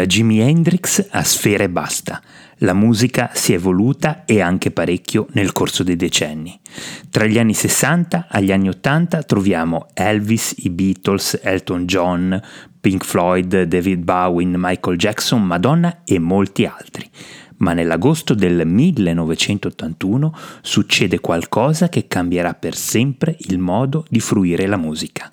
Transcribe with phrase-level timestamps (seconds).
[0.00, 2.22] Da Jimi Hendrix a Sfera e basta.
[2.60, 6.58] La musica si è evoluta e anche parecchio nel corso dei decenni.
[7.10, 12.42] Tra gli anni 60 agli anni 80 troviamo Elvis, i Beatles, Elton John,
[12.80, 17.06] Pink Floyd, David Bowie, Michael Jackson, Madonna e molti altri.
[17.58, 24.78] Ma nell'agosto del 1981 succede qualcosa che cambierà per sempre il modo di fruire la
[24.78, 25.30] musica.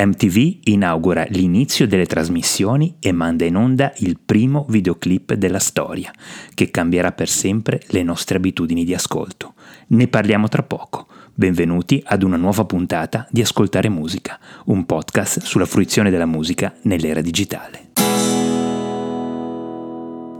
[0.00, 6.12] MTV inaugura l'inizio delle trasmissioni e manda in onda il primo videoclip della storia,
[6.54, 9.54] che cambierà per sempre le nostre abitudini di ascolto.
[9.88, 11.08] Ne parliamo tra poco.
[11.34, 17.20] Benvenuti ad una nuova puntata di Ascoltare Musica, un podcast sulla fruizione della musica nell'era
[17.20, 17.86] digitale.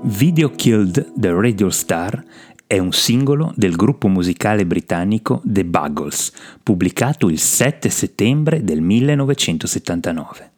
[0.03, 2.25] Video Killed the Radio Star
[2.69, 6.31] è un singolo del gruppo musicale britannico The Buggles,
[6.63, 10.51] pubblicato il 7 settembre del 1979.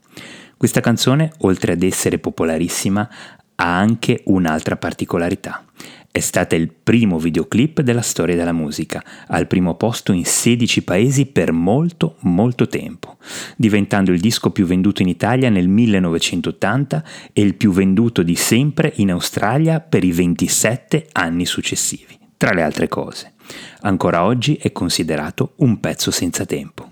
[0.56, 3.08] Questa canzone, oltre ad essere popolarissima,
[3.54, 5.64] ha anche un'altra particolarità.
[6.12, 11.27] È stata il primo videoclip della storia della musica, al primo posto in 16 paesi
[11.27, 13.16] per molto molto tempo,
[13.56, 18.92] diventando il disco più venduto in Italia nel 1980 e il più venduto di sempre
[18.97, 23.34] in Australia per i 27 anni successivi, tra le altre cose.
[23.83, 26.91] Ancora oggi è considerato un pezzo senza tempo.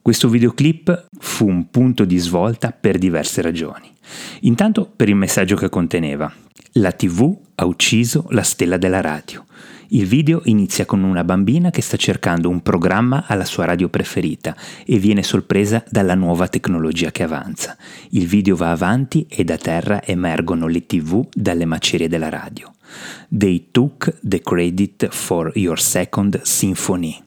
[0.00, 3.92] Questo videoclip fu un punto di svolta per diverse ragioni.
[4.40, 6.43] Intanto per il messaggio che conteneva.
[6.78, 9.44] La TV ha ucciso la stella della radio.
[9.90, 14.56] Il video inizia con una bambina che sta cercando un programma alla sua radio preferita
[14.84, 17.76] e viene sorpresa dalla nuova tecnologia che avanza.
[18.10, 22.72] Il video va avanti e da terra emergono le TV dalle macerie della radio.
[23.28, 27.22] They took the credit for your second symphony.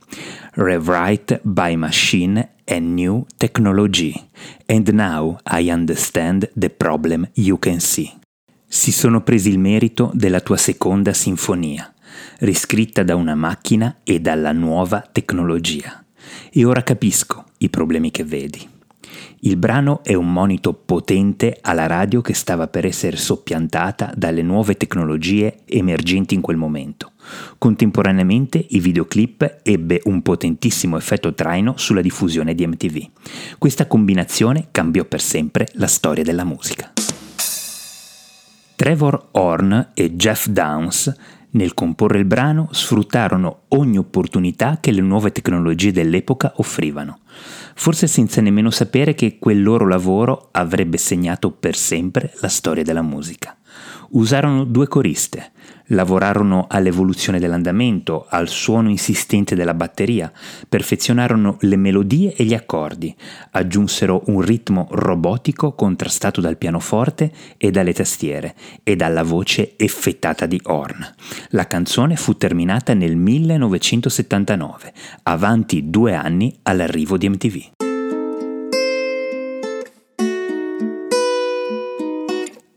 [0.56, 4.14] Rewrite by machine and new technology.
[4.66, 8.12] And now I understand the problem you can see
[8.68, 11.92] si sono presi il merito della tua seconda sinfonia,
[12.40, 16.04] riscritta da una macchina e dalla nuova tecnologia.
[16.52, 18.76] E ora capisco i problemi che vedi.
[19.42, 24.76] Il brano è un monito potente alla radio che stava per essere soppiantata dalle nuove
[24.76, 27.12] tecnologie emergenti in quel momento.
[27.58, 33.10] Contemporaneamente il videoclip ebbe un potentissimo effetto traino sulla diffusione di MTV.
[33.58, 36.92] Questa combinazione cambiò per sempre la storia della musica.
[38.78, 41.12] Trevor Horn e Jeff Downs
[41.50, 47.22] nel comporre il brano sfruttarono ogni opportunità che le nuove tecnologie dell'epoca offrivano,
[47.74, 53.02] forse senza nemmeno sapere che quel loro lavoro avrebbe segnato per sempre la storia della
[53.02, 53.58] musica.
[54.10, 55.52] Usarono due coriste,
[55.88, 60.32] lavorarono all'evoluzione dell'andamento, al suono insistente della batteria,
[60.68, 63.16] perfezionarono le melodie e gli accordi,
[63.52, 70.60] aggiunsero un ritmo robotico contrastato dal pianoforte e dalle tastiere e dalla voce effettata di
[70.64, 71.06] Horn.
[71.50, 77.87] La canzone fu terminata nel 1979, avanti due anni all'arrivo di MTV.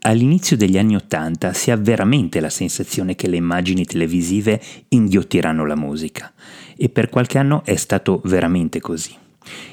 [0.03, 5.75] All'inizio degli anni Ottanta si ha veramente la sensazione che le immagini televisive inghiottiranno la
[5.75, 6.33] musica
[6.75, 9.13] e per qualche anno è stato veramente così.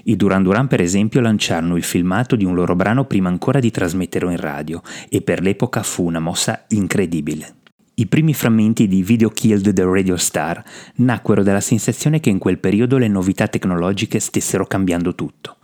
[0.05, 3.71] I Duran Duran per esempio lanciarono il filmato di un loro brano prima ancora di
[3.71, 7.55] trasmetterlo in radio e per l'epoca fu una mossa incredibile.
[7.95, 10.63] I primi frammenti di Video Killed the Radio Star
[10.97, 15.57] nacquero dalla sensazione che in quel periodo le novità tecnologiche stessero cambiando tutto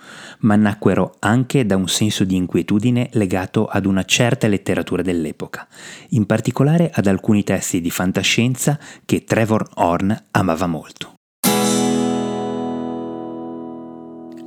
[0.45, 5.67] ma nacquero anche da un senso di inquietudine legato ad una certa letteratura dell'epoca,
[6.11, 11.13] in particolare ad alcuni testi di fantascienza che Trevor Horn amava molto.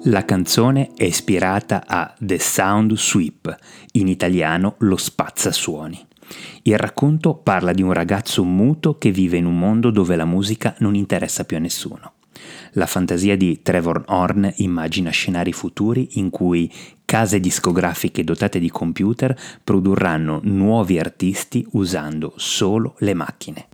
[0.03, 3.57] La canzone è ispirata a The Sound Sweep,
[3.93, 6.05] in italiano lo spazzasuoni.
[6.63, 10.75] Il racconto parla di un ragazzo muto che vive in un mondo dove la musica
[10.79, 12.13] non interessa più a nessuno.
[12.73, 16.71] La fantasia di Trevor Horn immagina scenari futuri in cui
[17.05, 23.67] case discografiche dotate di computer produrranno nuovi artisti usando solo le macchine.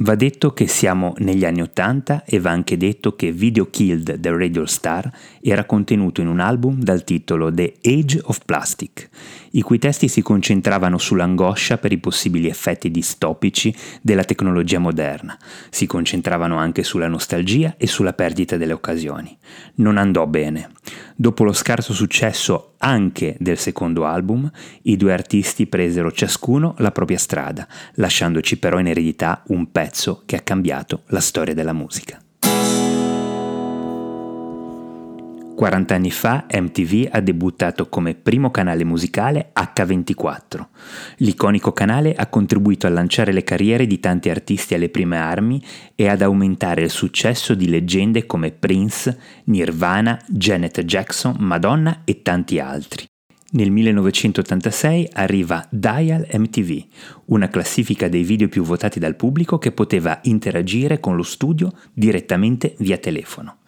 [0.00, 4.30] Va detto che siamo negli anni Ottanta e va anche detto che Video Killed the
[4.30, 5.10] Radio Star
[5.40, 9.08] era contenuto in un album dal titolo The Age of Plastic,
[9.52, 15.34] i cui testi si concentravano sull'angoscia per i possibili effetti distopici della tecnologia moderna,
[15.70, 19.34] si concentravano anche sulla nostalgia e sulla perdita delle occasioni.
[19.76, 20.72] Non andò bene.
[21.18, 24.50] Dopo lo scarso successo anche del secondo album,
[24.82, 29.85] i due artisti presero ciascuno la propria strada, lasciandoci però in eredità un pezzo
[30.24, 32.20] che ha cambiato la storia della musica.
[35.56, 40.66] 40 anni fa MTV ha debuttato come primo canale musicale H24.
[41.16, 45.60] L'iconico canale ha contribuito a lanciare le carriere di tanti artisti alle prime armi
[45.94, 52.60] e ad aumentare il successo di leggende come Prince, Nirvana, Janet Jackson, Madonna e tanti
[52.60, 53.06] altri.
[53.48, 56.84] Nel 1986 arriva Dial MTV,
[57.26, 62.74] una classifica dei video più votati dal pubblico che poteva interagire con lo studio direttamente
[62.78, 63.58] via telefono.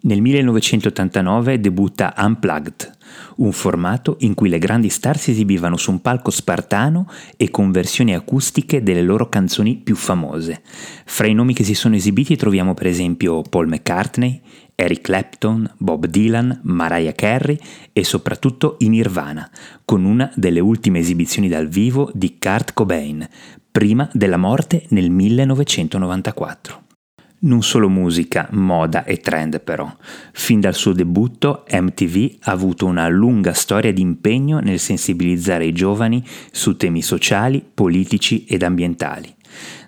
[0.00, 2.96] Nel 1989 debutta Unplugged,
[3.36, 7.72] un formato in cui le grandi star si esibivano su un palco spartano e con
[7.72, 10.62] versioni acustiche delle loro canzoni più famose.
[11.04, 14.40] Fra i nomi che si sono esibiti troviamo per esempio Paul McCartney,
[14.80, 17.58] Eric Clapton, Bob Dylan, Mariah Carey
[17.92, 19.50] e soprattutto i Nirvana,
[19.84, 23.28] con una delle ultime esibizioni dal vivo di Kurt Cobain,
[23.72, 26.82] prima della morte nel 1994.
[27.40, 29.92] Non solo musica, moda e trend però.
[30.32, 35.72] Fin dal suo debutto MTV ha avuto una lunga storia di impegno nel sensibilizzare i
[35.72, 39.34] giovani su temi sociali, politici ed ambientali.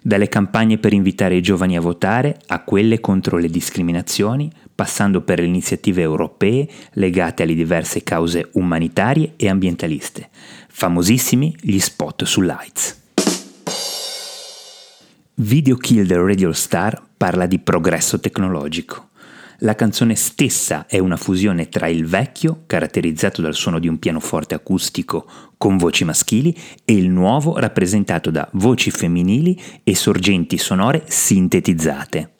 [0.02, 5.40] Dalle campagne per invitare i giovani a votare a quelle contro le discriminazioni, passando per
[5.40, 10.28] le iniziative europee legate alle diverse cause umanitarie e ambientaliste.
[10.68, 12.98] Famosissimi gli spot sull'AIDS.
[15.34, 19.09] Video Kill the Radio Star parla di progresso tecnologico.
[19.62, 24.54] La canzone stessa è una fusione tra il vecchio, caratterizzato dal suono di un pianoforte
[24.54, 25.26] acustico
[25.58, 32.36] con voci maschili, e il nuovo rappresentato da voci femminili e sorgenti sonore sintetizzate.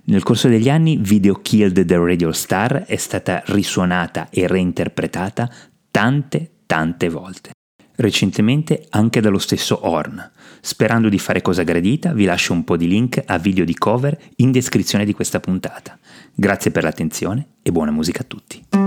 [0.04, 5.48] Nel corso degli anni Video Killed the Radio Star è stata risuonata e reinterpretata
[5.92, 7.50] tante, tante volte.
[7.94, 10.30] Recentemente anche dallo stesso Horn.
[10.60, 14.18] Sperando di fare cosa gradita, vi lascio un po' di link a video di cover
[14.36, 15.96] in descrizione di questa puntata.
[16.34, 18.81] Grazie per l'attenzione e buona musica a tutti.